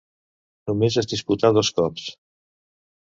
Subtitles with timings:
[0.71, 2.09] Només es disputà dos cops.